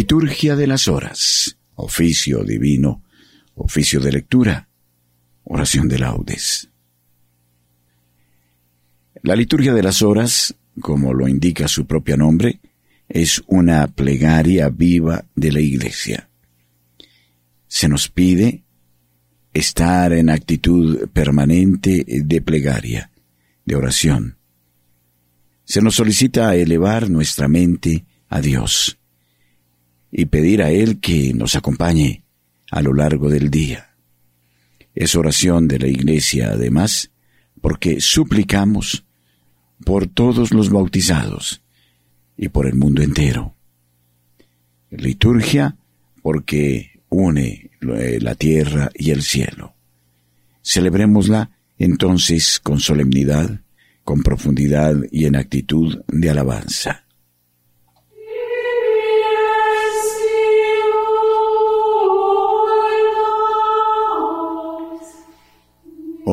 [0.00, 3.04] Liturgia de las horas, oficio divino,
[3.54, 4.66] oficio de lectura,
[5.44, 6.70] oración de laudes.
[9.22, 12.60] La liturgia de las horas, como lo indica su propio nombre,
[13.10, 16.30] es una plegaria viva de la Iglesia.
[17.68, 18.64] Se nos pide
[19.52, 23.10] estar en actitud permanente de plegaria,
[23.66, 24.38] de oración.
[25.66, 28.96] Se nos solicita elevar nuestra mente a Dios
[30.10, 32.24] y pedir a Él que nos acompañe
[32.70, 33.94] a lo largo del día.
[34.94, 37.10] Es oración de la Iglesia, además,
[37.60, 39.04] porque suplicamos
[39.84, 41.62] por todos los bautizados
[42.36, 43.54] y por el mundo entero.
[44.90, 45.76] Liturgia
[46.22, 49.74] porque une eh, la tierra y el cielo.
[50.62, 53.60] Celebrémosla entonces con solemnidad,
[54.04, 57.04] con profundidad y en actitud de alabanza.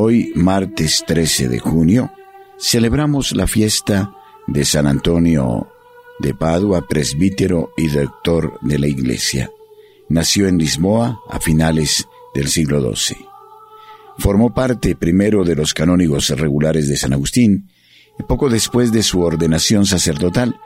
[0.10, 2.14] Hoy, martes 13 de junio,
[2.58, 4.16] celebramos la fiesta
[4.48, 5.68] de San Antonio
[6.20, 9.52] de Padua, presbítero y doctor de la Iglesia.
[10.08, 13.18] Nació en Lisboa a finales del siglo XII.
[14.18, 17.68] Formó parte primero de los canónigos regulares de San Agustín
[18.18, 20.58] y poco después de su ordenación sacerdotal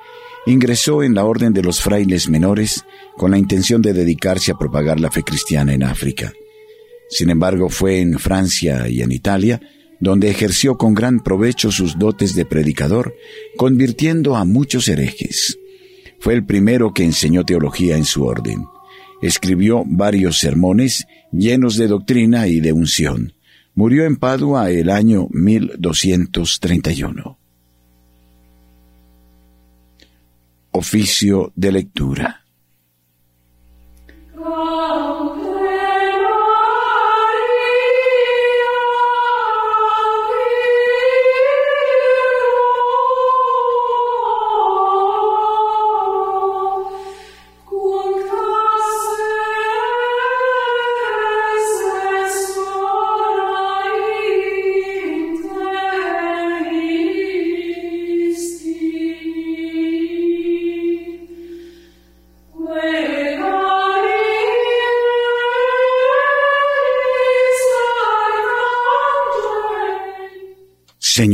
[0.46, 2.86] ingresó en la Orden de los Frailes Menores
[3.18, 6.32] con la intención de dedicarse a propagar la fe cristiana en África.
[7.12, 9.62] Sin embargo, fue en Francia y en Italia
[10.00, 13.14] donde ejerció con gran provecho sus dotes de predicador,
[13.56, 15.60] convirtiendo a muchos herejes.
[16.20, 18.66] Fue el primero que enseñó teología en su orden.
[19.22, 23.34] Escribió varios sermones llenos de doctrina y de unción.
[23.76, 27.38] Murió en Padua el año 1231.
[30.72, 32.42] Oficio de lectura.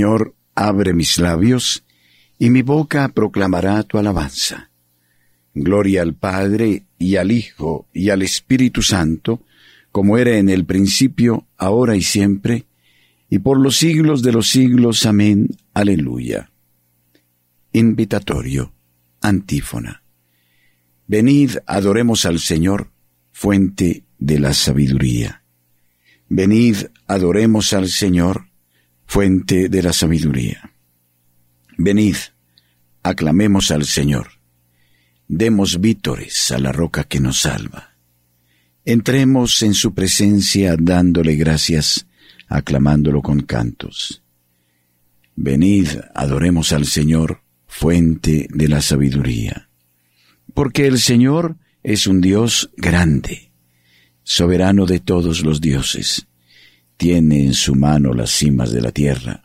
[0.08, 1.84] Señor, abre mis labios,
[2.40, 4.70] y mi boca proclamará tu alabanza.
[5.54, 9.42] Gloria al Padre, y al Hijo, y al Espíritu Santo,
[9.92, 12.68] como era en el principio, ahora y siempre,
[13.30, 15.06] y por los siglos de los siglos.
[15.06, 15.50] Amén.
[15.74, 16.52] Aleluya.
[17.74, 18.72] Invitatorio.
[19.20, 20.04] Antífona.
[21.06, 22.92] Venid, adoremos al Señor,
[23.34, 25.44] fuente de la sabiduría.
[26.30, 28.47] Venid, adoremos al Señor,
[29.08, 30.74] fuente de la sabiduría.
[31.78, 32.18] Venid,
[33.02, 34.28] aclamemos al Señor,
[35.28, 37.96] demos vítores a la roca que nos salva.
[38.84, 42.06] Entremos en su presencia dándole gracias,
[42.48, 44.22] aclamándolo con cantos.
[45.36, 49.70] Venid, adoremos al Señor, fuente de la sabiduría.
[50.54, 53.52] Porque el Señor es un Dios grande,
[54.24, 56.28] soberano de todos los dioses
[56.98, 59.44] tiene en su mano las cimas de la tierra.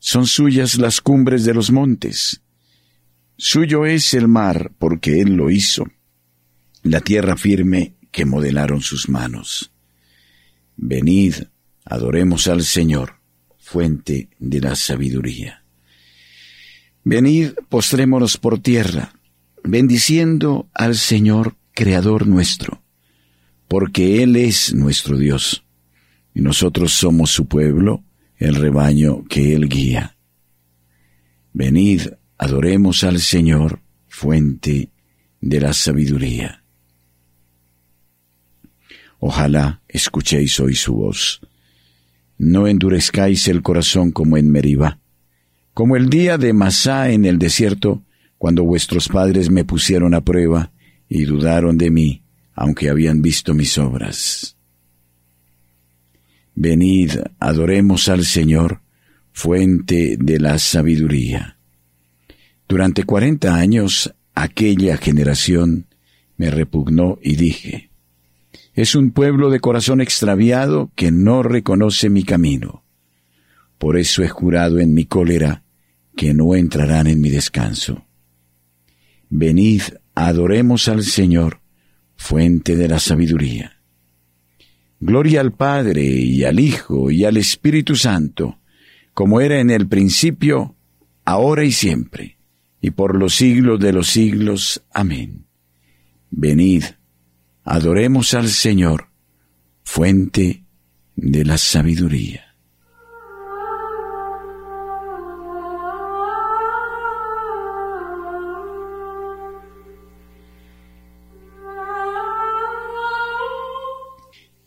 [0.00, 2.42] Son suyas las cumbres de los montes.
[3.36, 5.86] Suyo es el mar, porque Él lo hizo,
[6.82, 9.72] la tierra firme que modelaron sus manos.
[10.76, 11.34] Venid,
[11.84, 13.20] adoremos al Señor,
[13.58, 15.64] fuente de la sabiduría.
[17.04, 19.14] Venid, postrémonos por tierra,
[19.62, 22.84] bendiciendo al Señor, Creador nuestro,
[23.66, 25.63] porque Él es nuestro Dios
[26.34, 28.02] y nosotros somos su pueblo,
[28.36, 30.16] el rebaño que Él guía.
[31.52, 32.02] Venid,
[32.36, 34.90] adoremos al Señor, fuente
[35.40, 36.64] de la sabiduría.
[39.20, 41.40] Ojalá escuchéis hoy su voz.
[42.36, 44.98] No endurezcáis el corazón como en Meribá,
[45.72, 48.02] como el día de Masá en el desierto,
[48.36, 50.72] cuando vuestros padres me pusieron a prueba
[51.08, 54.56] y dudaron de mí, aunque habían visto mis obras.
[56.54, 58.80] Venid, adoremos al Señor,
[59.32, 61.58] fuente de la sabiduría.
[62.68, 65.86] Durante cuarenta años aquella generación
[66.36, 67.90] me repugnó y dije,
[68.74, 72.84] es un pueblo de corazón extraviado que no reconoce mi camino.
[73.78, 75.62] Por eso he jurado en mi cólera
[76.16, 78.04] que no entrarán en mi descanso.
[79.28, 79.82] Venid,
[80.14, 81.60] adoremos al Señor,
[82.16, 83.73] fuente de la sabiduría.
[85.06, 88.58] Gloria al Padre y al Hijo y al Espíritu Santo,
[89.12, 90.76] como era en el principio,
[91.26, 92.38] ahora y siempre,
[92.80, 94.82] y por los siglos de los siglos.
[94.94, 95.44] Amén.
[96.30, 96.84] Venid,
[97.64, 99.10] adoremos al Señor,
[99.82, 100.64] fuente
[101.16, 102.53] de la sabiduría.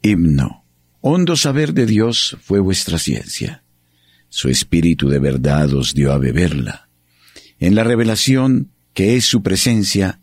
[0.07, 0.63] Himno.
[1.01, 3.63] Hondo saber de Dios fue vuestra ciencia.
[4.29, 6.87] Su espíritu de verdad os dio a beberla.
[7.59, 10.21] En la revelación que es su presencia,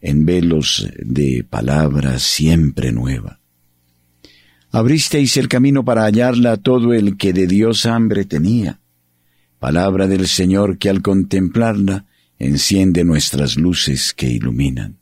[0.00, 3.40] en velos de palabra siempre nueva.
[4.70, 8.80] Abristeis el camino para hallarla a todo el que de Dios hambre tenía.
[9.58, 12.06] Palabra del Señor que al contemplarla
[12.38, 14.96] enciende nuestras luces que iluminan.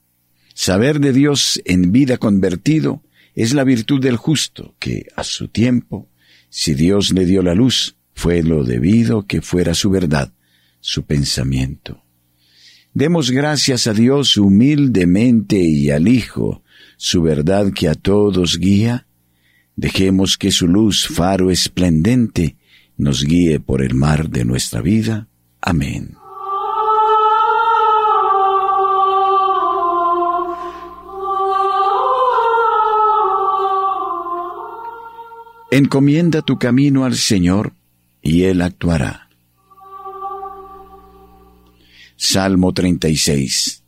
[0.55, 3.04] Saber de Dios en vida convertido
[3.35, 6.09] es la virtud del justo, que a su tiempo,
[6.49, 10.33] si Dios le dio la luz, fue lo debido que fuera su verdad,
[10.81, 12.03] su pensamiento.
[12.93, 16.63] Demos gracias a Dios humildemente y al Hijo,
[16.97, 19.09] su verdad que a todos guía.
[19.75, 22.57] Dejemos que su luz, faro esplendente,
[22.97, 25.27] nos guíe por el mar de nuestra vida.
[25.61, 26.24] Amén.
[35.77, 37.75] Encomienda tu camino al Señor
[38.23, 39.29] y Él actuará.
[42.15, 43.83] Salmo 36.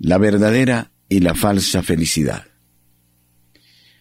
[0.00, 2.48] La verdadera y la falsa felicidad.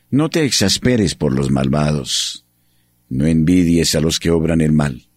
[0.09, 2.47] No te exasperes por los malvados,
[3.09, 5.07] no envidies a los que obran el mal.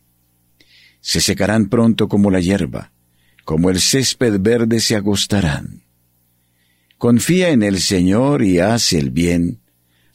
[1.01, 2.93] Se secarán pronto como la hierba,
[3.47, 5.85] como el césped verde se agostarán.
[6.99, 9.63] Confía en el Señor y haz el bien,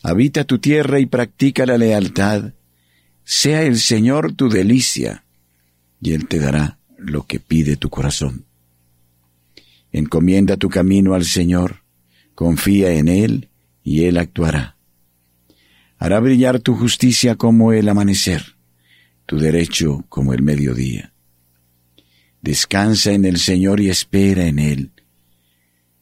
[0.06, 2.54] habita tu tierra y practica la lealtad,
[3.24, 5.26] sea el Señor tu delicia,
[6.00, 8.46] y Él te dará lo que pide tu corazón.
[9.92, 11.82] Encomienda tu camino al Señor,
[12.36, 13.50] confía en Él,
[13.84, 14.78] y Él actuará.
[15.98, 18.58] Hará brillar tu justicia como el amanecer,
[19.26, 21.14] tu derecho como el mediodía.
[22.44, 24.92] Descansa en el Señor y espera en Él.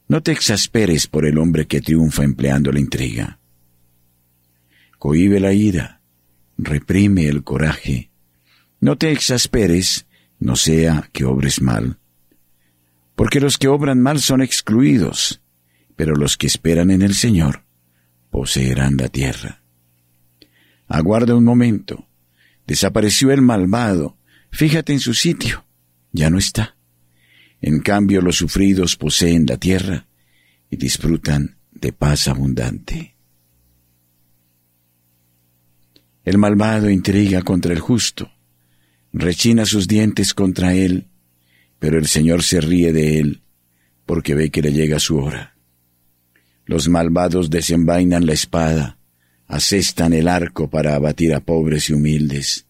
[0.08, 3.38] No te exasperes por el hombre que triunfa empleando la intriga
[5.04, 6.00] cohibe la ira,
[6.56, 8.10] reprime el coraje.
[8.80, 10.06] No te exasperes,
[10.38, 11.98] no sea que obres mal.
[13.14, 15.42] Porque los que obran mal son excluidos,
[15.94, 17.66] pero los que esperan en el Señor
[18.30, 19.62] poseerán la tierra.
[20.88, 22.08] Aguarda un momento.
[22.66, 24.16] Desapareció el malvado.
[24.52, 25.66] Fíjate en su sitio.
[26.12, 26.78] Ya no está.
[27.60, 30.06] En cambio los sufridos poseen la tierra
[30.70, 33.13] y disfrutan de paz abundante.
[36.24, 38.32] El malvado intriga contra el justo,
[39.12, 41.08] rechina sus dientes contra él,
[41.78, 43.42] pero el Señor se ríe de él,
[44.06, 45.54] porque ve que le llega su hora.
[46.64, 48.96] Los malvados desenvainan la espada,
[49.46, 52.64] asestan el arco para abatir a pobres y humildes,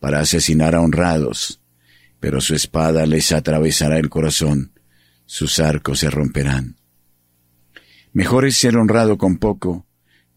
[0.00, 1.60] para asesinar a honrados,
[2.18, 4.72] pero su espada les atravesará el corazón,
[5.26, 6.76] sus arcos se romperán.
[8.14, 9.86] Mejor es ser honrado con poco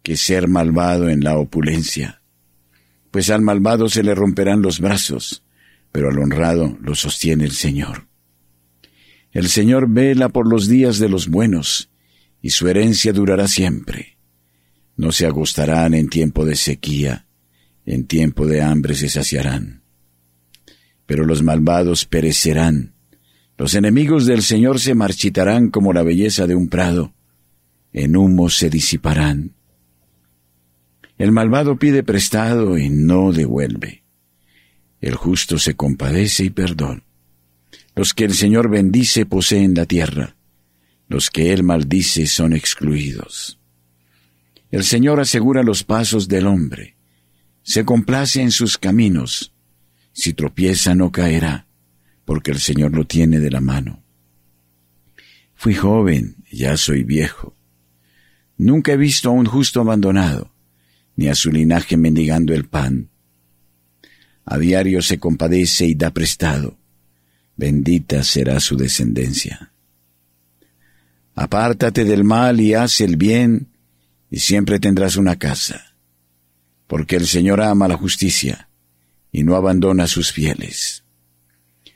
[0.03, 2.18] que ser malvado en la opulencia
[3.11, 5.43] pues al malvado se le romperán los brazos,
[5.91, 8.07] pero al honrado lo sostiene el Señor.
[9.31, 11.89] El Señor vela por los días de los buenos,
[12.41, 14.17] y su herencia durará siempre.
[14.95, 17.25] No se agostarán en tiempo de sequía,
[17.85, 19.83] en tiempo de hambre se saciarán.
[21.05, 22.93] Pero los malvados perecerán,
[23.57, 27.13] los enemigos del Señor se marchitarán como la belleza de un prado,
[27.91, 29.58] en humo se disiparán.
[31.19, 34.03] El malvado pide prestado y no devuelve.
[35.01, 37.03] El justo se compadece y perdona.
[37.93, 40.37] Los que el Señor bendice poseen la tierra.
[41.09, 43.59] Los que Él maldice son excluidos.
[44.71, 46.95] El Señor asegura los pasos del hombre.
[47.63, 49.53] Se complace en sus caminos.
[50.13, 51.67] Si tropieza no caerá,
[52.23, 54.03] porque el Señor lo tiene de la mano.
[55.53, 57.57] Fui joven, ya soy viejo.
[58.57, 60.48] Nunca he visto a un justo abandonado
[61.19, 63.09] ni a su linaje mendigando el pan.
[64.45, 66.77] A diario se compadece y da prestado.
[67.57, 69.73] Bendita será su descendencia.
[71.35, 73.67] Apártate del mal y haz el bien,
[74.31, 75.93] y siempre tendrás una casa,
[76.87, 78.69] porque el Señor ama la justicia
[79.29, 81.03] y no abandona a sus fieles.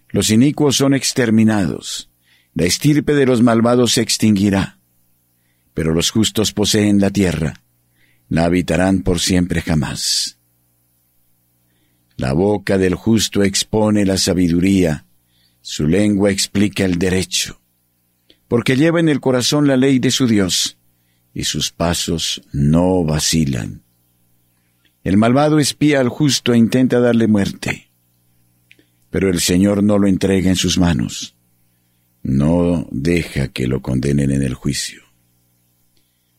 [0.09, 2.09] Los inicuos son exterminados,
[2.55, 4.79] La estirpe de los malvados se extinguirá,
[5.73, 7.62] pero los justos poseen la tierra,
[8.29, 10.37] la habitarán por siempre jamás.
[12.15, 15.05] La boca del justo expone la sabiduría,
[15.61, 17.61] su lengua explica el derecho,
[18.47, 20.77] porque lleva en el corazón la ley de su Dios,
[21.33, 23.81] y sus pasos no vacilan.
[25.03, 27.89] El malvado espía al justo e intenta darle muerte,
[29.09, 31.35] pero el Señor no lo entrega en sus manos
[32.23, 35.02] no deja que lo condenen en el juicio.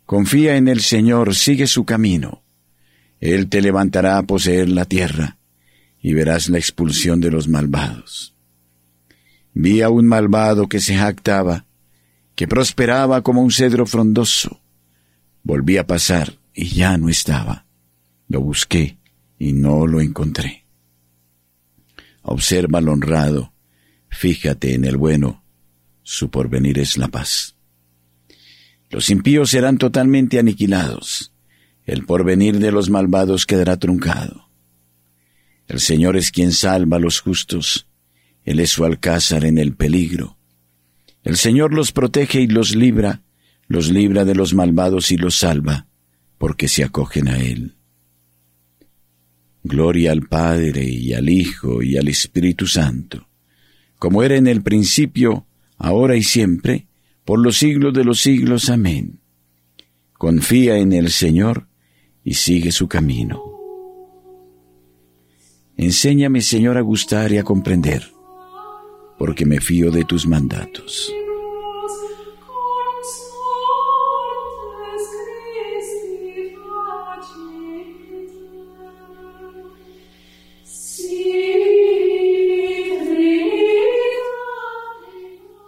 [0.07, 2.43] Confía en el Señor, sigue su camino.
[3.21, 5.39] Él te levantará a poseer la tierra,
[6.01, 8.35] y verás la expulsión de los malvados.
[9.55, 11.65] Vi a un malvado que se jactaba,
[12.35, 14.61] que prosperaba como un cedro frondoso.
[15.43, 17.65] Volví a pasar y ya no estaba.
[18.29, 18.99] Lo busqué
[19.39, 20.67] y no lo encontré.
[22.23, 23.53] Observa al honrado,
[24.09, 25.45] fíjate en el bueno,
[26.03, 27.54] su porvenir es la paz.
[28.95, 31.33] Los impíos serán totalmente aniquilados,
[31.85, 34.49] el porvenir de los malvados quedará truncado.
[35.67, 37.89] El Señor es quien salva a los justos,
[38.45, 40.39] Él es su alcázar en el peligro.
[41.25, 43.25] El Señor los protege y los libra,
[43.67, 45.89] los libra de los malvados y los salva,
[46.39, 47.75] porque se acogen a Él.
[49.65, 53.27] Gloria al Padre y al Hijo y al Espíritu Santo,
[53.99, 55.49] como era en el principio,
[55.79, 56.87] ahora y siempre,
[57.25, 58.69] por los siglos de los siglos.
[58.69, 59.21] Amén.
[60.13, 61.67] Confía en el Señor
[62.23, 63.43] y sigue su camino.
[65.77, 68.11] Enséñame, Señor, a gustar y a comprender,
[69.19, 71.13] porque me fío de tus mandatos.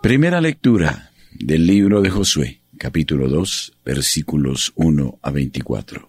[0.02, 1.10] Primera lectura
[1.40, 6.09] del libro de Josué, capítulo 2, versículos 1 a 24.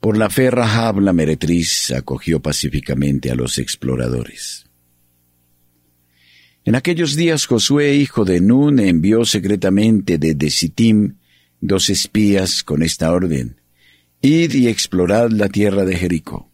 [0.00, 4.66] Por la fe Rahab la meretriz acogió pacíficamente a los exploradores.
[6.64, 11.16] En aquellos días Josué, hijo de Nun, envió secretamente desde Sittim
[11.60, 13.60] dos espías con esta orden,
[14.20, 16.50] Id y explorad la tierra de Jericó.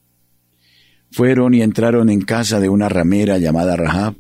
[1.11, 4.17] Fueron y entraron en casa de una ramera llamada Rahab,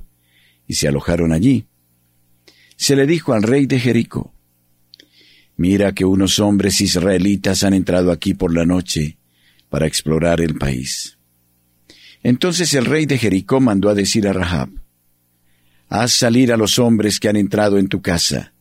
[0.66, 1.66] y se alojaron allí.
[2.76, 4.32] Se le dijo al rey de Jericó,
[5.56, 9.18] Mira que unos hombres israelitas han entrado aquí por la noche
[9.68, 11.18] para explorar el país.
[12.22, 14.70] Entonces el rey de Jericó mandó a decir a Rahab,
[15.88, 18.52] Haz salir a los hombres que han entrado en tu casa,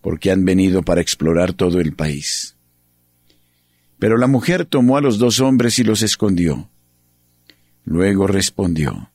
[0.00, 2.56] porque han venido para explorar todo el país.
[3.98, 6.70] Pero la mujer tomó a los dos hombres y los escondió.
[7.84, 9.10] Luego respondió,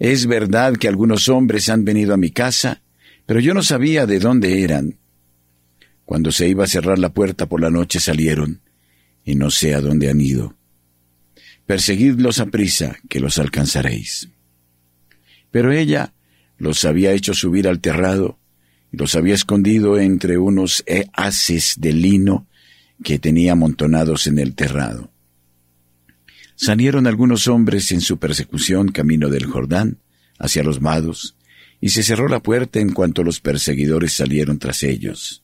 [0.00, 2.80] es verdad que algunos hombres han venido a mi casa,
[3.26, 4.98] pero yo no sabía de dónde eran.
[6.04, 8.60] Cuando se iba a cerrar la puerta por la noche salieron,
[9.24, 10.56] y no sé a dónde han ido.
[11.66, 14.28] Perseguidlos a prisa, que los alcanzaréis.
[15.50, 16.12] Pero ella
[16.58, 18.38] los había hecho subir al terrado,
[18.92, 22.46] y los había escondido entre unos haces de lino
[23.02, 25.10] que tenía amontonados en el terrado.
[26.56, 29.98] Salieron algunos hombres en su persecución camino del Jordán,
[30.38, 31.36] hacia los mados,
[31.80, 35.42] y se cerró la puerta en cuanto los perseguidores salieron tras ellos.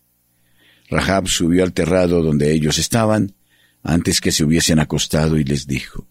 [0.89, 3.35] Rahab subió al terrado donde ellos estaban,
[3.83, 6.07] antes que se hubiesen acostado, y les dijo,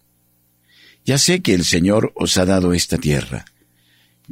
[1.04, 3.44] Ya sé que el Señor os ha dado esta tierra,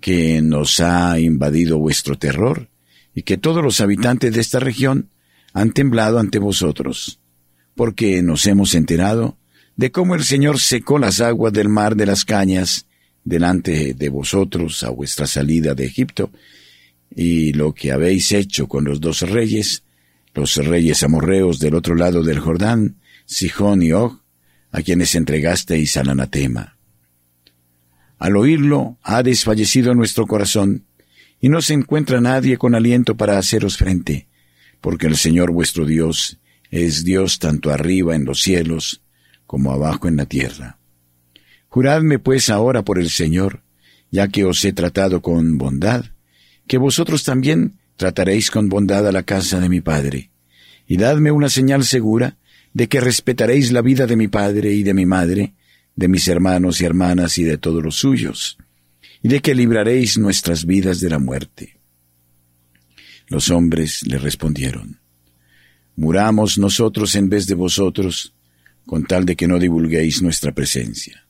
[0.00, 2.68] que nos ha invadido vuestro terror,
[3.14, 5.10] y que todos los habitantes de esta región
[5.52, 7.20] han temblado ante vosotros,
[7.76, 9.38] porque nos hemos enterado
[9.76, 12.86] de cómo el Señor secó las aguas del mar de las cañas
[13.24, 16.30] delante de vosotros a vuestra salida de Egipto,
[17.14, 19.82] y lo que habéis hecho con los dos reyes,
[20.34, 24.20] los reyes amorreos del otro lado del Jordán, Sijón y Og,
[24.70, 26.76] a quienes entregasteis al anatema.
[28.18, 30.84] Al oírlo, ha desfallecido nuestro corazón,
[31.40, 34.28] y no se encuentra nadie con aliento para haceros frente,
[34.80, 36.38] porque el Señor vuestro Dios
[36.70, 39.02] es Dios tanto arriba en los cielos
[39.46, 40.78] como abajo en la tierra.
[41.74, 43.64] Juradme pues ahora por el Señor,
[44.12, 46.04] ya que os he tratado con bondad,
[46.68, 50.30] que vosotros también trataréis con bondad a la casa de mi Padre,
[50.86, 52.36] y dadme una señal segura
[52.74, 55.54] de que respetaréis la vida de mi Padre y de mi Madre,
[55.96, 58.56] de mis hermanos y hermanas y de todos los suyos,
[59.20, 61.80] y de que libraréis nuestras vidas de la muerte.
[63.26, 65.00] Los hombres le respondieron,
[65.96, 68.32] Muramos nosotros en vez de vosotros,
[68.86, 71.23] con tal de que no divulguéis nuestra presencia.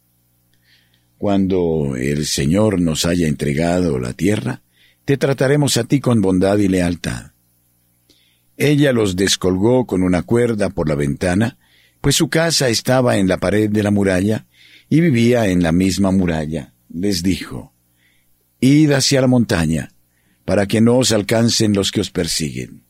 [1.25, 4.61] Cuando el Señor nos haya entregado la tierra,
[5.07, 7.31] te trataremos a ti con bondad y lealtad.
[8.59, 11.57] Ella los descolgó con una cuerda por la ventana,
[12.03, 14.47] pues su casa estaba en la pared de la muralla
[14.91, 16.75] y vivía en la misma muralla.
[16.91, 17.73] Les dijo,
[18.61, 19.93] Id hacia la montaña,
[20.45, 22.85] para que no os alcancen los que os persiguen.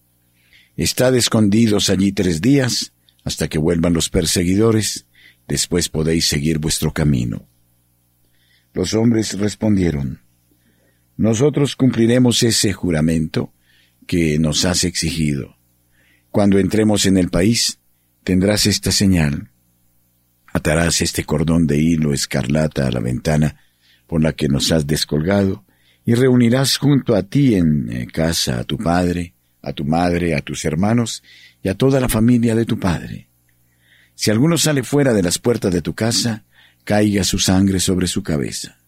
[0.76, 5.06] Estad escondidos allí tres días, hasta que vuelvan los perseguidores,
[5.46, 7.46] después podéis seguir vuestro camino.
[8.74, 10.20] Los hombres respondieron,
[11.16, 13.52] Nosotros cumpliremos ese juramento
[14.06, 15.56] que nos has exigido.
[16.32, 17.78] Cuando entremos en el país,
[18.24, 19.52] tendrás esta señal.
[20.52, 23.60] Atarás este cordón de hilo escarlata a la ventana
[24.08, 25.64] por la que nos has descolgado,
[26.04, 30.40] y reunirás junto a ti en eh, casa a tu padre, a tu madre, a
[30.40, 31.22] tus hermanos
[31.62, 33.28] y a toda la familia de tu padre.
[34.14, 36.44] Si alguno sale fuera de las puertas de tu casa,
[36.84, 38.78] caiga su sangre sobre su cabeza.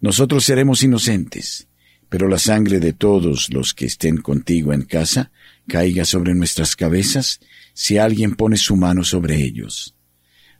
[0.00, 1.68] Nosotros seremos inocentes,
[2.08, 5.30] pero la sangre de todos los que estén contigo en casa
[5.66, 7.40] caiga sobre nuestras cabezas
[7.74, 9.94] si alguien pone su mano sobre ellos.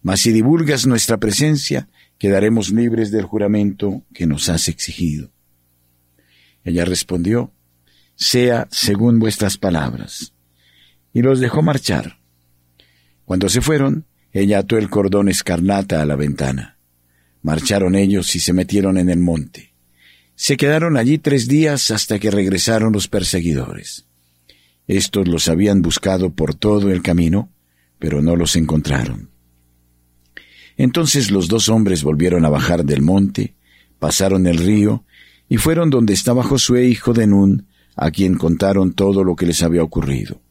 [0.02, 5.30] Mas si divulgas nuestra presencia, quedaremos libres del juramento que nos has exigido.
[6.64, 7.52] Ella respondió,
[8.16, 10.32] sea según vuestras palabras.
[11.12, 12.18] Y los dejó marchar.
[13.24, 14.06] Cuando se fueron,
[14.38, 16.76] ella ató el cordón escarlata a la ventana.
[17.40, 19.72] Marcharon ellos y se metieron en el monte.
[20.34, 24.04] Se quedaron allí tres días hasta que regresaron los perseguidores.
[24.88, 27.50] Estos los habían buscado por todo el camino,
[27.98, 29.30] pero no los encontraron.
[30.76, 33.54] Entonces los dos hombres volvieron a bajar del monte,
[33.98, 35.06] pasaron el río,
[35.48, 39.62] y fueron donde estaba Josué hijo de Nun, a quien contaron todo lo que les
[39.62, 40.42] había ocurrido.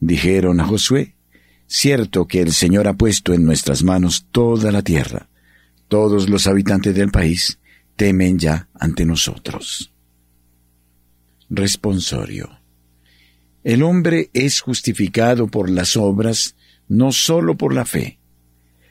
[0.00, 1.14] Dijeron a Josué,
[1.72, 5.28] Cierto que el Señor ha puesto en nuestras manos toda la tierra.
[5.86, 7.60] Todos los habitantes del país
[7.94, 9.92] temen ya ante nosotros.
[11.48, 12.58] Responsorio.
[13.62, 16.56] El hombre es justificado por las obras,
[16.88, 18.18] no sólo por la fe.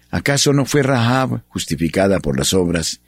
[0.10, 3.02] ¿Acaso no fue Rahab justificada por las obras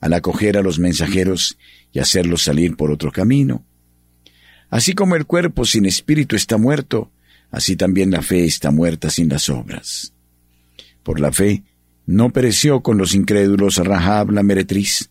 [0.00, 1.58] al acoger a los mensajeros
[1.92, 3.62] y hacerlos salir por otro camino?
[4.70, 7.12] Así como el cuerpo sin espíritu está muerto,
[7.50, 10.12] así también la fe está muerta sin las obras.
[11.02, 11.64] Por la fe,
[12.06, 15.10] no pereció con los incrédulos Rahab la meretriz,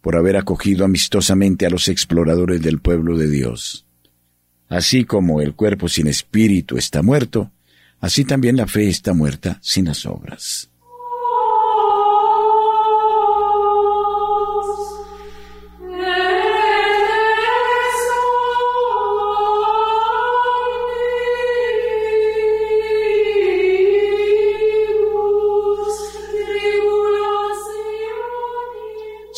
[0.00, 3.86] por haber acogido amistosamente a los exploradores del pueblo de Dios.
[4.68, 7.52] Así como el cuerpo sin espíritu está muerto,
[8.00, 10.69] así también la fe está muerta sin las obras.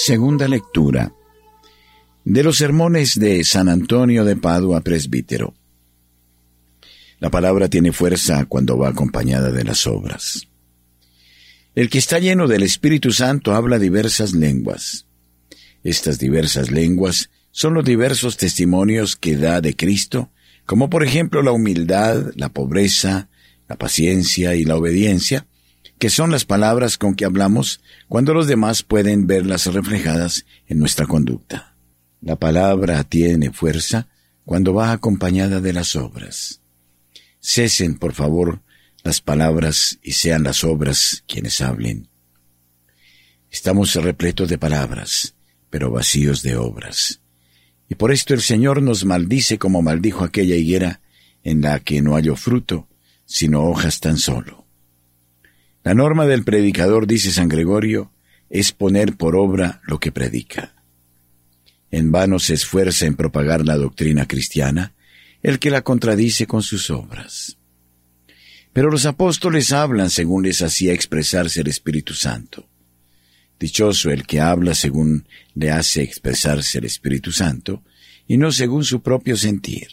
[0.05, 1.15] Segunda lectura
[2.25, 5.55] de los sermones de San Antonio de Padua, presbítero.
[7.21, 10.49] La palabra tiene fuerza cuando va acompañada de las obras.
[11.77, 15.07] El que está lleno del Espíritu Santo habla diversas lenguas.
[15.85, 20.33] Estas diversas lenguas son los diversos testimonios que da de Cristo,
[20.67, 23.29] como por ejemplo la humildad, la pobreza,
[23.69, 25.47] la paciencia y la obediencia,
[26.03, 31.07] que son las palabras con que hablamos cuando los demás pueden verlas reflejadas en nuestra
[31.07, 31.77] conducta.
[32.21, 34.09] La palabra tiene fuerza
[34.45, 36.61] cuando va acompañada de las obras.
[37.39, 38.63] Cesen, por favor,
[39.05, 42.09] las palabras y sean las obras quienes hablen.
[43.49, 45.37] Estamos repletos de palabras,
[45.71, 47.21] pero vacíos de obras.
[47.89, 51.01] Y por esto el Señor nos maldice como maldijo aquella higuera
[51.45, 52.89] en la que no halló fruto,
[53.25, 54.62] sino hojas tan solo.
[55.85, 58.13] La norma del predicador, dice San Gregorio,
[58.51, 60.75] es poner por obra lo que predica.
[61.91, 64.95] En vano se esfuerza en propagar la doctrina cristiana
[65.43, 67.59] el que la contradice con sus obras.
[68.73, 72.69] Pero los apóstoles hablan según les hacía expresarse el Espíritu Santo.
[73.59, 77.83] Dichoso el que habla según le hace expresarse el Espíritu Santo,
[78.27, 79.89] y no según su propio sentir.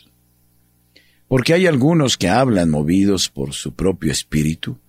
[1.27, 4.79] Porque hay algunos que hablan movidos por su propio espíritu,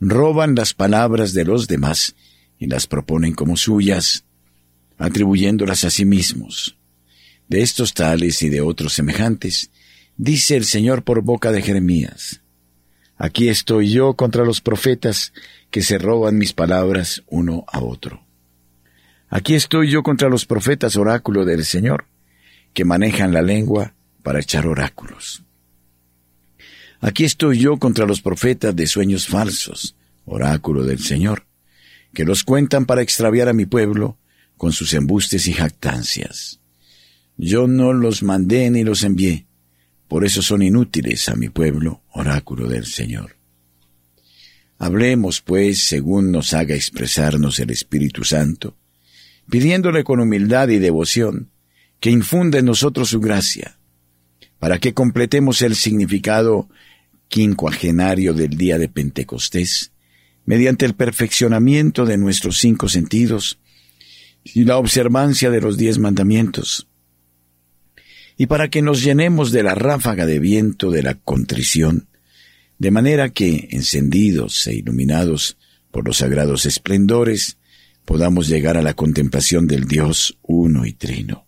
[0.00, 2.14] roban las palabras de los demás
[2.58, 4.24] y las proponen como suyas,
[4.98, 6.76] atribuyéndolas a sí mismos.
[7.48, 9.70] De estos tales y de otros semejantes,
[10.16, 12.42] dice el Señor por boca de Jeremías,
[13.18, 15.32] Aquí estoy yo contra los profetas
[15.70, 18.26] que se roban mis palabras uno a otro.
[19.30, 22.06] Aquí estoy yo contra los profetas oráculo del Señor,
[22.74, 25.45] que manejan la lengua para echar oráculos.
[27.00, 31.46] Aquí estoy yo contra los profetas de sueños falsos, oráculo del Señor,
[32.12, 34.18] que los cuentan para extraviar a mi pueblo
[34.56, 36.60] con sus embustes y jactancias.
[37.36, 39.46] Yo no los mandé ni los envié,
[40.08, 43.36] por eso son inútiles a mi pueblo, oráculo del Señor.
[44.78, 48.76] Hablemos, pues, según nos haga expresarnos el Espíritu Santo,
[49.50, 51.50] pidiéndole con humildad y devoción
[52.00, 53.78] que infunda en nosotros su gracia,
[54.58, 56.68] para que completemos el significado
[57.28, 59.92] quincuagenario del día de Pentecostés,
[60.44, 63.58] mediante el perfeccionamiento de nuestros cinco sentidos
[64.44, 66.86] y la observancia de los diez mandamientos,
[68.36, 72.08] y para que nos llenemos de la ráfaga de viento de la contrición,
[72.78, 75.56] de manera que, encendidos e iluminados
[75.90, 77.56] por los sagrados esplendores,
[78.04, 81.46] podamos llegar a la contemplación del Dios uno y trino.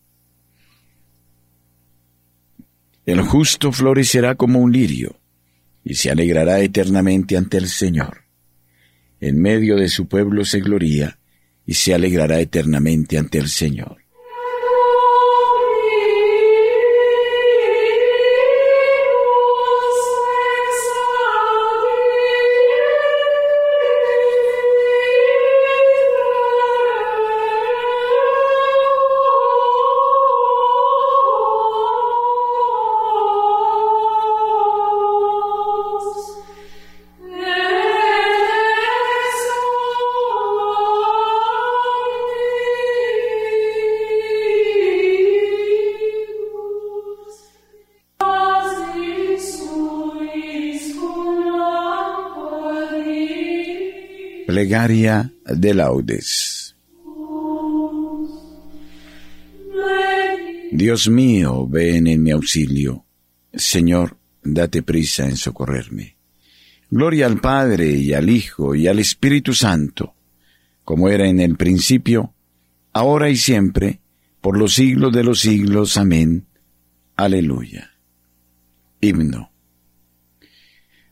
[3.05, 5.18] El justo florecerá como un lirio,
[5.89, 8.25] y se alegrará eternamente ante el Señor.
[9.21, 11.19] En medio de su pueblo se gloría,
[11.65, 13.98] y se alegrará eternamente ante el Señor.
[54.89, 56.75] De laudes.
[60.73, 63.05] Dios mío, ven en mi auxilio.
[63.53, 66.17] Señor, date prisa en socorrerme.
[66.91, 70.15] Gloria al Padre y al Hijo y al Espíritu Santo,
[70.85, 72.33] como era en el principio,
[72.95, 74.01] ahora y siempre,
[74.41, 75.99] por los siglos de los siglos.
[75.99, 76.47] Amén.
[77.15, 77.91] Aleluya.
[79.03, 79.53] Himno.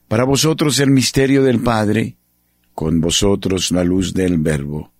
[0.08, 2.16] Para vosotros el misterio del Padre,
[2.76, 4.92] con vosotros la luz del Verbo,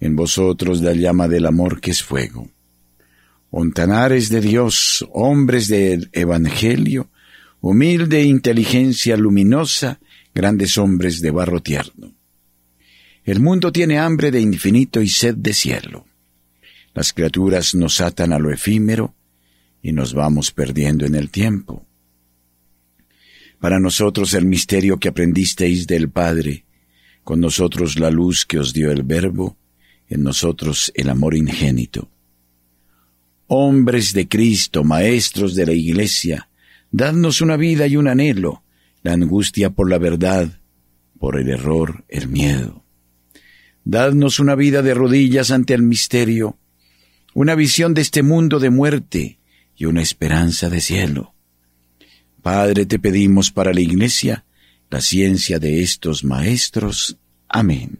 [0.00, 2.48] en vosotros la llama del amor que es fuego.
[3.50, 7.10] Ontanares de Dios, hombres del Evangelio,
[7.60, 10.00] humilde inteligencia luminosa,
[10.34, 12.14] grandes hombres de barro tierno.
[13.24, 16.06] El mundo tiene hambre de infinito y sed de cielo.
[16.94, 19.14] Las criaturas nos atan a lo efímero
[19.82, 21.84] y nos vamos perdiendo en el tiempo.
[23.60, 26.64] Para nosotros el misterio que aprendisteis del Padre,
[27.28, 29.58] con nosotros la luz que os dio el Verbo,
[30.08, 32.10] en nosotros el amor ingénito.
[33.48, 36.48] Hombres de Cristo, maestros de la Iglesia,
[36.90, 38.62] dadnos una vida y un anhelo,
[39.02, 40.58] la angustia por la verdad,
[41.18, 42.82] por el error, el miedo.
[43.84, 46.56] Dadnos una vida de rodillas ante el misterio,
[47.34, 49.38] una visión de este mundo de muerte
[49.76, 51.34] y una esperanza de cielo.
[52.40, 54.46] Padre, te pedimos para la Iglesia
[54.90, 57.16] la ciencia de estos maestros.
[57.48, 57.98] Amén.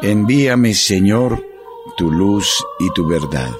[0.00, 1.44] Envíame, Señor,
[1.96, 3.54] tu luz y tu verdad.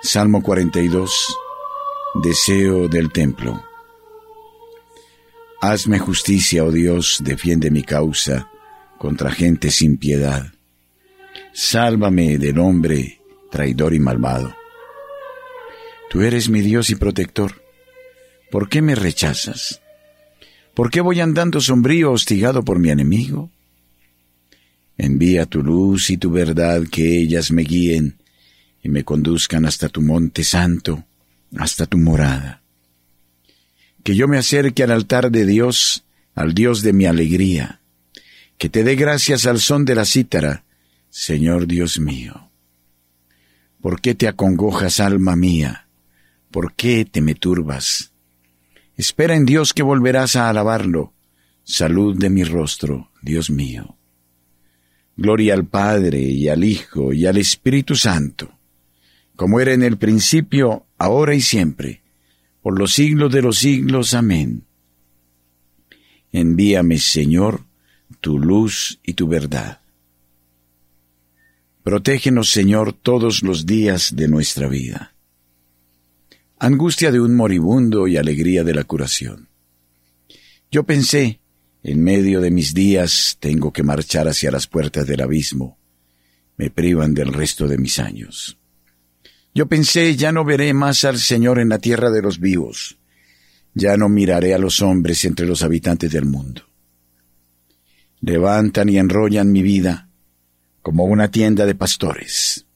[0.00, 1.36] Salmo 42.
[2.22, 3.62] Deseo del templo.
[5.60, 8.50] Hazme justicia, oh Dios, defiende mi causa
[8.98, 10.52] contra gente sin piedad.
[11.52, 14.56] Sálvame del hombre traidor y malvado.
[16.10, 17.62] Tú eres mi Dios y protector.
[18.50, 19.80] ¿Por qué me rechazas?
[20.74, 23.50] ¿Por qué voy andando sombrío, hostigado por mi enemigo?
[24.96, 28.16] Envía tu luz y tu verdad que ellas me guíen
[28.82, 31.04] y me conduzcan hasta tu monte santo,
[31.56, 32.62] hasta tu morada.
[34.02, 37.80] Que yo me acerque al altar de Dios, al Dios de mi alegría,
[38.58, 40.64] que te dé gracias al son de la cítara,
[41.14, 42.48] Señor Dios mío.
[43.82, 45.86] ¿Por qué te acongojas, alma mía?
[46.50, 48.14] ¿Por qué te me turbas?
[48.96, 51.12] Espera en Dios que volverás a alabarlo.
[51.64, 53.98] Salud de mi rostro, Dios mío.
[55.14, 58.58] Gloria al Padre y al Hijo y al Espíritu Santo,
[59.36, 62.00] como era en el principio, ahora y siempre,
[62.62, 64.14] por los siglos de los siglos.
[64.14, 64.64] Amén.
[66.32, 67.66] Envíame, Señor,
[68.22, 69.81] tu luz y tu verdad
[71.82, 75.14] Protégenos, Señor, todos los días de nuestra vida.
[76.60, 79.48] Angustia de un moribundo y alegría de la curación.
[80.70, 81.40] Yo pensé,
[81.82, 85.76] en medio de mis días tengo que marchar hacia las puertas del abismo.
[86.56, 88.58] Me privan del resto de mis años.
[89.52, 92.96] Yo pensé, ya no veré más al Señor en la tierra de los vivos.
[93.74, 96.62] Ya no miraré a los hombres entre los habitantes del mundo.
[98.20, 100.11] Levantan y enrollan mi vida
[100.82, 102.66] como una tienda de pastores.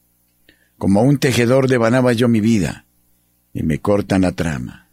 [0.77, 2.85] Como un tejedor devanaba yo mi vida
[3.53, 4.89] y me cortan la trama.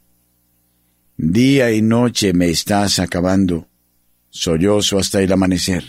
[1.16, 3.68] Día y noche me estás acabando,
[4.30, 5.84] sollozo hasta el amanecer.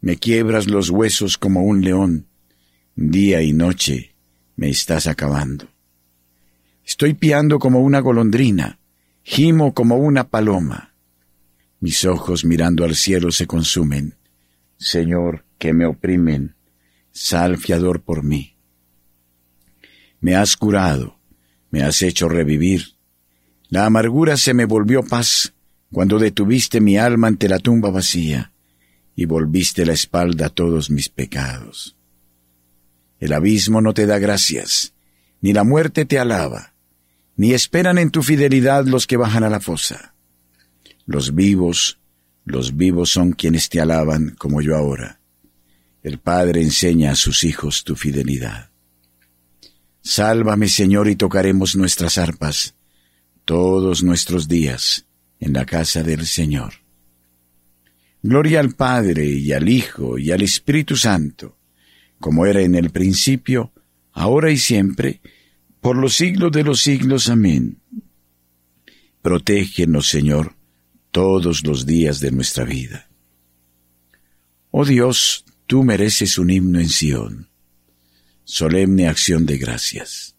[0.00, 2.26] Me quiebras los huesos como un león,
[2.96, 4.16] día y noche
[4.56, 5.68] me estás acabando.
[6.84, 8.80] Estoy piando como una golondrina,
[9.22, 10.94] gimo como una paloma.
[11.78, 14.16] Mis ojos mirando al cielo se consumen.
[14.78, 16.56] Señor, que me oprimen,
[17.12, 18.56] sal fiador por mí.
[20.20, 21.20] Me has curado,
[21.70, 22.96] me has hecho revivir.
[23.68, 25.54] La amargura se me volvió paz
[25.92, 28.52] cuando detuviste mi alma ante la tumba vacía
[29.14, 31.96] y volviste la espalda a todos mis pecados.
[33.20, 34.94] El abismo no te da gracias,
[35.40, 36.74] ni la muerte te alaba,
[37.36, 40.16] ni esperan en tu fidelidad los que bajan a la fosa.
[41.06, 42.00] Los vivos,
[42.44, 45.21] los vivos son quienes te alaban como yo ahora.
[46.02, 48.70] El Padre enseña a sus hijos tu fidelidad.
[50.02, 52.74] Sálvame, Señor, y tocaremos nuestras arpas
[53.44, 55.06] todos nuestros días
[55.38, 56.74] en la casa del Señor.
[58.22, 61.56] Gloria al Padre y al Hijo y al Espíritu Santo,
[62.20, 63.72] como era en el principio,
[64.12, 65.20] ahora y siempre,
[65.80, 67.28] por los siglos de los siglos.
[67.28, 67.78] Amén.
[69.22, 70.54] Protégenos, Señor,
[71.10, 73.08] todos los días de nuestra vida.
[74.70, 77.48] Oh Dios, tú mereces un himno en Sión
[78.44, 80.36] solemne acción de gracias.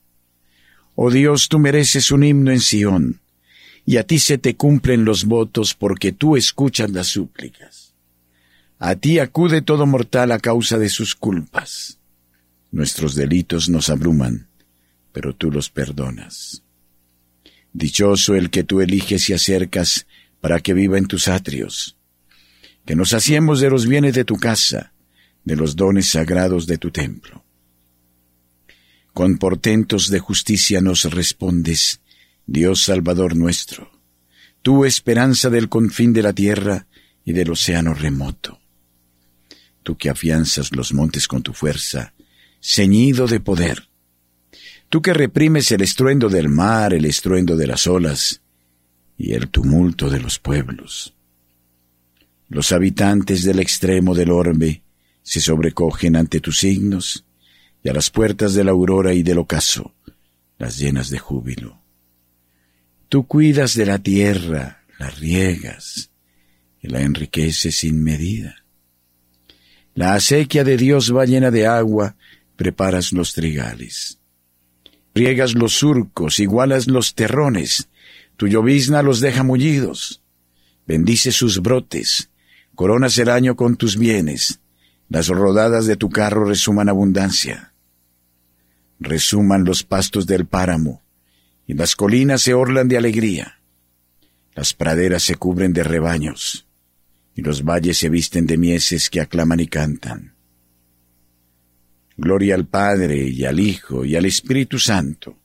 [0.94, 3.20] Oh Dios, tú mereces un himno en Sión,
[3.84, 7.96] y a ti se te cumplen los votos porque tú escuchas las súplicas.
[8.78, 11.98] A ti acude todo mortal a causa de sus culpas.
[12.70, 14.50] Nuestros delitos nos abruman,
[15.14, 16.62] pero tú los perdonas.
[17.72, 20.06] Dichoso el que tú eliges y acercas
[20.42, 21.98] para que viva en tus atrios.
[22.86, 24.93] Que nos hacemos de los bienes de tu casa,
[25.44, 27.44] de los dones sagrados de tu templo
[29.14, 32.02] con portentos de justicia nos respondes,
[32.48, 33.92] Dios Salvador nuestro,
[34.64, 36.88] tú esperanza del confín de la tierra
[37.24, 38.60] y del océano remoto.
[39.84, 42.14] Tú que afianzas los montes con tu fuerza,
[42.62, 43.88] ceñido de poder.
[44.90, 48.42] Tú que reprimes el estruendo del mar, el estruendo de las olas
[49.18, 51.14] y el tumulto de los pueblos.
[52.48, 54.83] Los habitantes del extremo del orbe
[55.24, 57.26] se sobrecogen ante tus signos,
[57.82, 59.94] y a las puertas de la aurora y del ocaso,
[60.58, 61.82] las llenas de júbilo.
[63.10, 66.12] Tú cuidas de la tierra, la riegas,
[66.82, 68.64] y la enriqueces sin medida.
[69.96, 72.16] La acequia de Dios va llena de agua,
[72.56, 74.20] preparas los trigales.
[75.14, 77.90] Riegas los surcos, igualas los terrones,
[78.36, 80.22] tu llovizna los deja mullidos.
[80.88, 82.30] Bendice sus brotes,
[82.76, 84.60] coronas el año con tus bienes,
[85.14, 87.74] las rodadas de tu carro resuman abundancia
[89.04, 91.04] resuman los pastos del páramo,
[91.68, 93.60] y las colinas se orlan de alegría.
[94.56, 96.66] Las praderas se cubren de rebaños,
[97.36, 100.34] y los valles se visten de mieses que aclaman y cantan.
[102.18, 105.38] Gloria al Padre y al Hijo y al Espíritu Santo,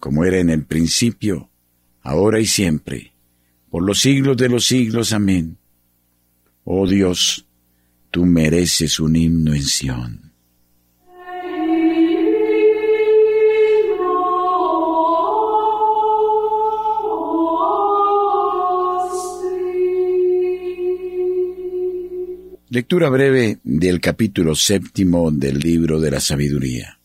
[0.00, 1.48] como era en el principio,
[2.02, 3.12] ahora y siempre,
[3.70, 5.12] por los siglos de los siglos.
[5.12, 5.58] Amén.
[6.64, 7.46] Oh Dios,
[8.14, 10.32] tú mereces un himno en Sión.
[22.68, 27.00] Lectura breve del capítulo séptimo del libro de la sabiduría.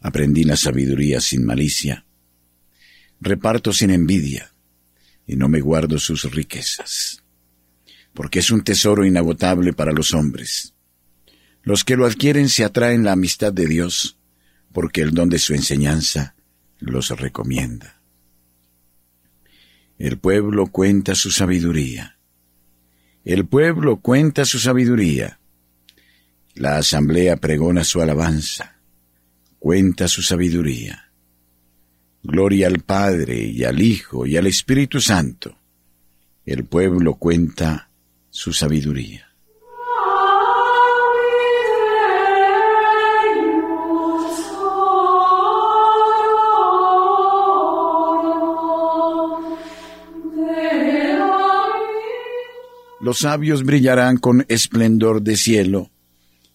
[0.00, 2.06] Aprendí la sabiduría sin malicia,
[3.20, 4.54] reparto sin envidia,
[5.26, 7.23] y no me guardo sus riquezas,
[8.14, 10.74] porque es un tesoro inagotable para los hombres.
[11.62, 14.18] Los que lo adquieren se atraen la amistad de Dios,
[14.72, 16.34] porque el don de su enseñanza
[16.78, 18.00] los recomienda.
[19.98, 22.14] El pueblo cuenta su sabiduría
[23.24, 25.40] el pueblo cuenta su sabiduría.
[26.54, 28.76] La asamblea pregona su alabanza.
[29.58, 31.10] Cuenta su sabiduría.
[32.22, 35.58] Gloria al Padre y al Hijo y al Espíritu Santo.
[36.44, 37.88] El pueblo cuenta
[38.34, 39.28] su sabiduría.
[53.00, 55.92] Los sabios brillarán con esplendor de cielo,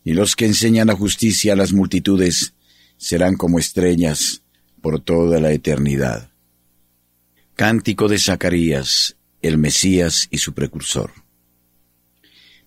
[0.04, 2.56] y los que enseñan la justicia a las multitudes
[2.98, 4.42] serán como estrellas
[4.82, 6.30] por toda la eternidad.
[7.56, 11.29] Cántico de Zacarías, el Mesías y su precursor.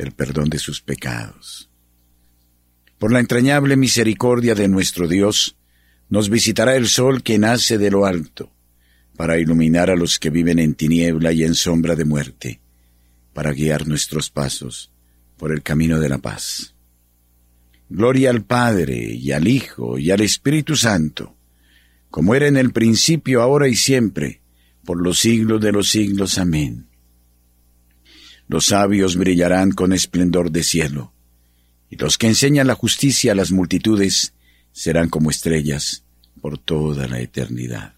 [0.00, 1.70] el perdón de sus pecados.
[2.98, 5.56] Por la entrañable misericordia de nuestro Dios,
[6.08, 8.50] nos visitará el sol que nace de lo alto,
[9.16, 12.60] para iluminar a los que viven en tiniebla y en sombra de muerte,
[13.32, 14.90] para guiar nuestros pasos
[15.36, 16.74] por el camino de la paz.
[17.88, 21.36] Gloria al Padre y al Hijo y al Espíritu Santo,
[22.10, 24.42] como era en el principio, ahora y siempre,
[24.84, 26.38] por los siglos de los siglos.
[26.38, 26.89] Amén.
[28.50, 31.12] Los sabios brillarán con esplendor de cielo,
[31.88, 34.32] y los que enseñan la justicia a las multitudes
[34.72, 36.02] serán como estrellas
[36.40, 37.94] por toda la eternidad.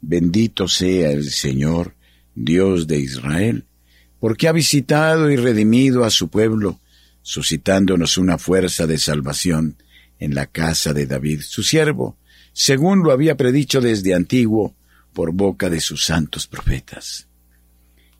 [0.00, 1.94] Bendito sea el Señor,
[2.34, 3.66] Dios de Israel,
[4.18, 6.80] porque ha visitado y redimido a su pueblo,
[7.22, 9.76] suscitándonos una fuerza de salvación
[10.18, 12.16] en la casa de David, su siervo,
[12.52, 14.74] según lo había predicho desde antiguo
[15.12, 17.27] por boca de sus santos profetas.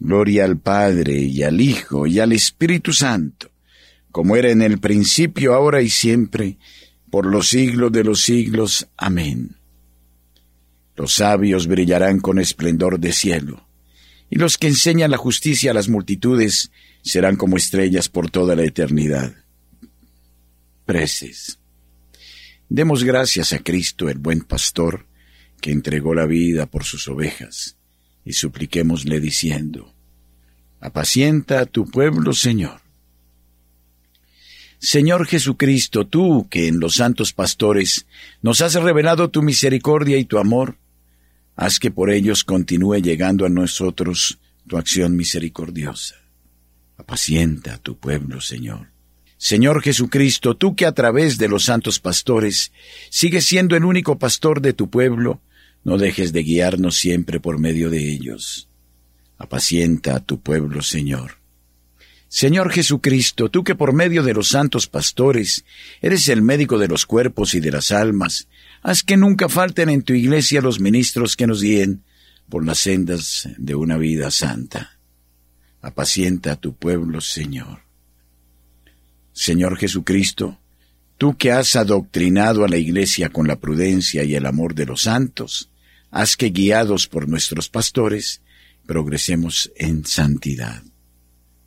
[0.00, 3.50] Gloria al Padre y al Hijo y al Espíritu Santo,
[4.10, 6.58] como era en el principio, ahora y siempre,
[7.10, 8.88] por los siglos de los siglos.
[8.96, 9.56] Amén.
[10.96, 13.66] Los sabios brillarán con esplendor de cielo,
[14.30, 16.70] y los que enseñan la justicia a las multitudes
[17.02, 19.34] serán como estrellas por toda la eternidad.
[20.84, 21.58] Preces.
[22.68, 25.06] Demos gracias a Cristo, el buen pastor,
[25.60, 27.77] que entregó la vida por sus ovejas,
[28.28, 29.94] y supliquémosle diciendo,
[30.80, 32.82] Apacienta a tu pueblo, Señor.
[34.78, 38.06] Señor Jesucristo, tú que en los santos pastores
[38.42, 40.76] nos has revelado tu misericordia y tu amor,
[41.56, 46.16] haz que por ellos continúe llegando a nosotros tu acción misericordiosa.
[46.98, 48.88] Apacienta a tu pueblo, Señor.
[49.38, 52.72] Señor Jesucristo, tú que a través de los santos pastores
[53.08, 55.40] sigues siendo el único pastor de tu pueblo,
[55.84, 58.68] no dejes de guiarnos siempre por medio de ellos.
[59.38, 61.38] Apacienta a tu pueblo, Señor.
[62.28, 65.64] Señor Jesucristo, tú que por medio de los santos pastores
[66.02, 68.48] eres el médico de los cuerpos y de las almas,
[68.82, 72.04] haz que nunca falten en tu iglesia los ministros que nos guíen
[72.50, 74.98] por las sendas de una vida santa.
[75.80, 77.80] Apacienta a tu pueblo, Señor.
[79.32, 80.58] Señor Jesucristo,
[81.16, 85.02] tú que has adoctrinado a la iglesia con la prudencia y el amor de los
[85.02, 85.70] santos,
[86.10, 88.42] haz que guiados por nuestros pastores,
[88.86, 90.82] progresemos en santidad.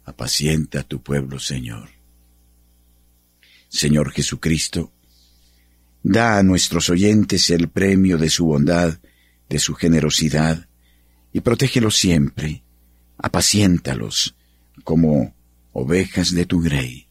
[0.06, 1.90] Apacienta a tu pueblo, Señor.
[3.70, 4.92] Señor Jesucristo,
[6.04, 9.00] da a nuestros oyentes el premio de su bondad,
[9.50, 10.68] de su generosidad,
[11.34, 12.64] y protégelos siempre,
[13.18, 14.36] apaciéntalos
[14.84, 15.34] como
[15.72, 17.08] ovejas de tu grey.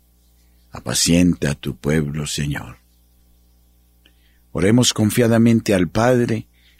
[0.72, 2.78] Apacienta a tu pueblo, Señor.
[4.52, 6.46] Oremos confiadamente al Padre,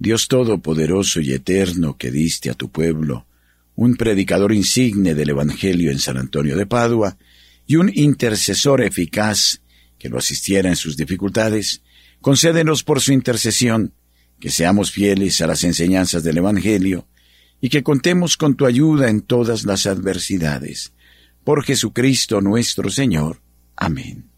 [0.00, 3.26] Dios Todopoderoso y Eterno que diste a tu pueblo
[3.76, 7.18] un predicador insigne del Evangelio en San Antonio de Padua
[7.66, 9.60] y un intercesor eficaz
[9.98, 11.82] que lo asistiera en sus dificultades,
[12.22, 13.92] concédenos por su intercesión
[14.40, 17.06] que seamos fieles a las enseñanzas del Evangelio
[17.60, 20.94] y que contemos con tu ayuda en todas las adversidades.
[21.44, 23.42] Por Jesucristo nuestro Señor.
[23.76, 24.30] Amén.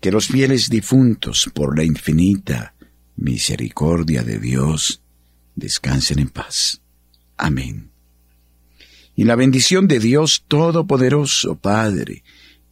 [0.00, 2.74] Que los fieles difuntos, por la infinita
[3.22, 5.00] misericordia de Dios,
[5.54, 6.80] descansen en paz.
[7.36, 7.90] Amén.
[9.14, 12.24] Y la bendición de Dios Todopoderoso, Padre,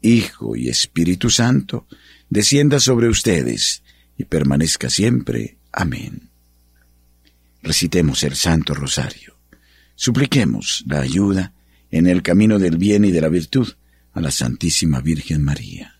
[0.02, 1.86] Hijo y Espíritu Santo,
[2.28, 3.82] descienda sobre ustedes
[4.16, 5.58] y permanezca siempre.
[5.72, 6.30] Amén.
[7.62, 9.36] Recitemos el Santo Rosario.
[9.94, 11.52] Supliquemos la ayuda
[11.90, 13.68] en el camino del bien y de la virtud
[14.12, 15.99] a la Santísima Virgen María.